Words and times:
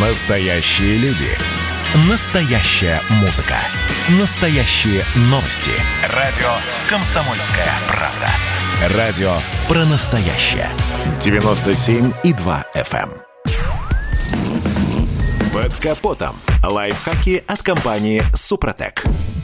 Настоящие 0.00 0.96
люди. 0.98 1.26
Настоящая 2.08 3.00
музыка. 3.20 3.56
Настоящие 4.20 5.02
новости. 5.22 5.72
Радио 6.14 6.46
«Комсомольская 6.88 7.66
правда». 7.88 8.96
Радио 8.96 9.32
про 9.66 9.84
настоящее. 9.86 10.68
97,2 11.18 12.64
FM. 12.76 13.10
эм. 13.10 13.22
Под 15.52 15.74
капотом. 15.74 16.36
Лайфхаки 16.62 17.42
от 17.48 17.64
компании 17.64 18.22
«Супротек». 18.36 19.02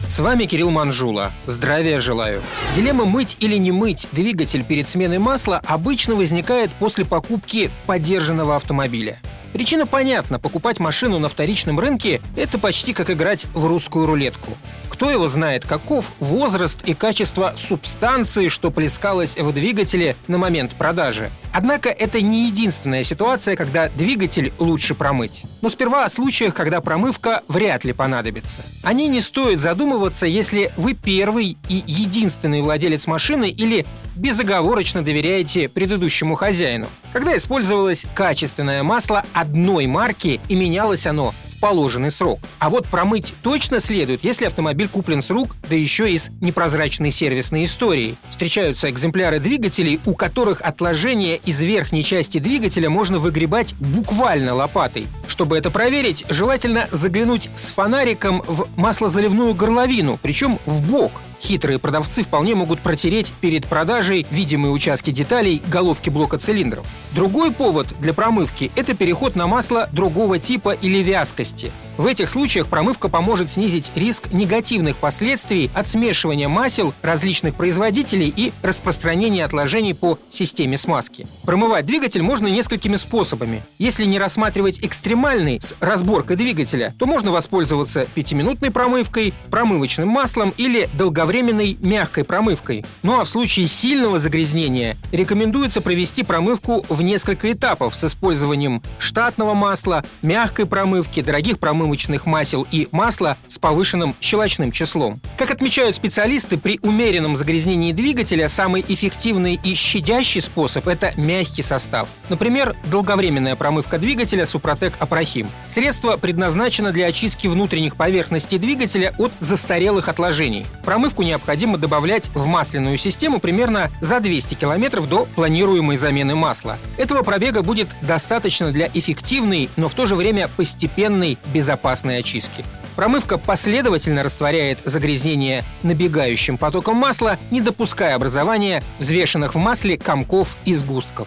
С 0.08 0.20
вами 0.20 0.44
Кирилл 0.44 0.70
Манжула. 0.70 1.32
Здравия 1.46 1.98
желаю. 1.98 2.40
Дилемма 2.76 3.06
мыть 3.06 3.36
или 3.40 3.56
не 3.56 3.72
мыть 3.72 4.06
двигатель 4.12 4.62
перед 4.62 4.86
сменой 4.86 5.18
масла 5.18 5.60
обычно 5.66 6.14
возникает 6.14 6.70
после 6.74 7.04
покупки 7.04 7.72
подержанного 7.86 8.54
автомобиля. 8.54 9.18
Причина 9.54 9.86
понятна. 9.86 10.40
Покупать 10.40 10.80
машину 10.80 11.20
на 11.20 11.28
вторичном 11.28 11.78
рынке– 11.78 12.20
это 12.36 12.58
почти 12.58 12.92
как 12.92 13.08
играть 13.08 13.46
в 13.54 13.64
русскую 13.66 14.04
рулетку. 14.04 14.50
Кто 14.88 15.10
его 15.10 15.28
знает, 15.28 15.64
каков 15.64 16.06
возраст 16.18 16.82
и 16.82 16.92
качество 16.92 17.54
субстанции, 17.56 18.48
что 18.48 18.72
плескалось 18.72 19.36
в 19.36 19.52
двигателе 19.52 20.16
на 20.26 20.38
момент 20.38 20.72
продажи. 20.74 21.30
Однако 21.52 21.88
это 21.88 22.20
не 22.20 22.46
единственная 22.46 23.04
ситуация, 23.04 23.54
когда 23.54 23.88
двигатель 23.88 24.52
лучше 24.58 24.96
промыть. 24.96 25.44
Но 25.62 25.68
сперва 25.68 26.04
о 26.04 26.08
случаях, 26.08 26.52
когда 26.52 26.80
промывка 26.80 27.42
вряд 27.46 27.84
ли 27.84 27.92
понадобится. 27.92 28.62
О 28.82 28.92
ней 28.92 29.06
не 29.06 29.20
стоит 29.20 29.60
задумываться, 29.60 30.26
если 30.26 30.72
вы 30.76 30.94
первый 30.94 31.56
и 31.68 31.84
единственный 31.86 32.60
владелец 32.60 33.06
машины 33.06 33.50
или 33.50 33.86
безоговорочно 34.16 35.02
доверяете 35.02 35.68
предыдущему 35.68 36.34
хозяину. 36.34 36.86
Когда 37.12 37.36
использовалось 37.36 38.06
качественное 38.14 38.82
масло 38.82 39.24
одной 39.44 39.86
марки 39.86 40.40
и 40.48 40.54
менялось 40.54 41.06
оно 41.06 41.32
в 41.32 41.60
положенный 41.60 42.10
срок. 42.10 42.40
А 42.58 42.70
вот 42.70 42.86
промыть 42.88 43.34
точно 43.42 43.78
следует, 43.78 44.24
если 44.24 44.46
автомобиль 44.46 44.88
куплен 44.88 45.22
с 45.22 45.30
рук, 45.30 45.54
да 45.68 45.76
еще 45.76 46.10
и 46.10 46.18
с 46.18 46.30
непрозрачной 46.40 47.10
сервисной 47.10 47.64
историей. 47.64 48.16
Встречаются 48.30 48.90
экземпляры 48.90 49.40
двигателей, 49.40 50.00
у 50.06 50.14
которых 50.14 50.62
отложения 50.62 51.36
из 51.36 51.60
верхней 51.60 52.04
части 52.04 52.38
двигателя 52.38 52.88
можно 52.88 53.18
выгребать 53.18 53.74
буквально 53.78 54.54
лопатой. 54.54 55.06
Чтобы 55.26 55.56
это 55.58 55.70
проверить, 55.70 56.24
желательно 56.28 56.88
заглянуть 56.90 57.50
с 57.54 57.70
фонариком 57.70 58.42
в 58.46 58.66
маслозаливную 58.76 59.54
горловину, 59.54 60.18
причем 60.20 60.58
в 60.66 60.90
бок. 60.90 61.12
Хитрые 61.40 61.78
продавцы 61.78 62.22
вполне 62.22 62.54
могут 62.54 62.80
протереть 62.80 63.32
перед 63.40 63.66
продажей 63.66 64.26
видимые 64.30 64.72
участки 64.72 65.10
деталей 65.10 65.62
головки 65.66 66.10
блока 66.10 66.38
цилиндров. 66.38 66.86
Другой 67.12 67.52
повод 67.52 67.88
для 68.00 68.14
промывки– 68.14 68.70
это 68.76 68.94
переход 68.94 69.36
на 69.36 69.46
масло 69.46 69.88
другого 69.92 70.38
типа 70.38 70.70
или 70.70 70.98
вязкости. 71.02 71.72
В 71.96 72.06
этих 72.06 72.28
случаях 72.28 72.66
промывка 72.66 73.08
поможет 73.08 73.50
снизить 73.50 73.92
риск 73.94 74.32
негативных 74.32 74.96
последствий 74.96 75.70
от 75.74 75.86
смешивания 75.86 76.48
масел 76.48 76.92
различных 77.02 77.54
производителей 77.54 78.32
и 78.34 78.52
распространения 78.62 79.44
отложений 79.44 79.94
по 79.94 80.18
системе 80.28 80.76
смазки. 80.76 81.28
Промывать 81.44 81.86
двигатель 81.86 82.22
можно 82.22 82.48
несколькими 82.48 82.96
способами. 82.96 83.62
Если 83.78 84.06
не 84.06 84.18
рассматривать 84.18 84.80
экстремальный 84.84 85.60
с 85.60 85.76
разборкой 85.78 86.36
двигателя, 86.36 86.92
то 86.98 87.06
можно 87.06 87.30
воспользоваться 87.30 88.08
пятиминутной 88.12 88.72
промывкой, 88.72 89.32
промывочным 89.50 90.08
маслом 90.08 90.52
или 90.56 90.88
долговременной 90.94 91.76
мягкой 91.80 92.24
промывкой. 92.24 92.84
Ну 93.04 93.20
а 93.20 93.24
в 93.24 93.28
случае 93.28 93.68
сильного 93.68 94.18
загрязнения 94.18 94.96
рекомендуется 95.14 95.80
провести 95.80 96.22
промывку 96.22 96.84
в 96.88 97.00
несколько 97.02 97.52
этапов 97.52 97.94
с 97.94 98.04
использованием 98.04 98.82
штатного 98.98 99.54
масла, 99.54 100.04
мягкой 100.22 100.66
промывки, 100.66 101.22
дорогих 101.22 101.58
промывочных 101.58 102.26
масел 102.26 102.66
и 102.70 102.88
масла 102.90 103.36
с 103.48 103.58
повышенным 103.58 104.14
щелочным 104.20 104.72
числом. 104.72 105.20
Как 105.38 105.50
отмечают 105.50 105.96
специалисты, 105.96 106.58
при 106.58 106.80
умеренном 106.82 107.36
загрязнении 107.36 107.92
двигателя 107.92 108.48
самый 108.48 108.84
эффективный 108.86 109.60
и 109.62 109.74
щадящий 109.74 110.40
способ– 110.40 110.88
это 110.88 111.12
мягкий 111.16 111.62
состав. 111.62 112.08
Например, 112.28 112.74
долговременная 112.90 113.54
промывка 113.54 113.98
двигателя 113.98 114.46
Супротек 114.46 114.94
Апрахим. 114.98 115.48
Средство 115.68 116.16
предназначено 116.16 116.90
для 116.90 117.06
очистки 117.06 117.46
внутренних 117.46 117.96
поверхностей 117.96 118.58
двигателя 118.58 119.14
от 119.18 119.32
застарелых 119.40 120.08
отложений. 120.08 120.66
Промывку 120.84 121.22
необходимо 121.22 121.78
добавлять 121.78 122.30
в 122.34 122.46
масляную 122.46 122.98
систему 122.98 123.38
примерно 123.38 123.90
за 124.00 124.20
200 124.20 124.54
км 124.54 125.03
до 125.06 125.26
планируемой 125.34 125.96
замены 125.96 126.34
масла. 126.34 126.78
Этого 126.96 127.22
пробега 127.22 127.62
будет 127.62 127.88
достаточно 128.02 128.72
для 128.72 128.88
эффективной, 128.92 129.68
но 129.76 129.88
в 129.88 129.94
то 129.94 130.06
же 130.06 130.14
время 130.14 130.48
постепенной 130.56 131.38
безопасной 131.52 132.18
очистки. 132.18 132.64
Промывка 132.96 133.38
последовательно 133.38 134.22
растворяет 134.22 134.78
загрязнение 134.84 135.64
набегающим 135.82 136.58
потоком 136.58 136.96
масла, 136.96 137.38
не 137.50 137.60
допуская 137.60 138.14
образования 138.14 138.82
взвешенных 138.98 139.54
в 139.54 139.58
масле 139.58 139.98
комков 139.98 140.56
и 140.64 140.74
сгустков. 140.74 141.26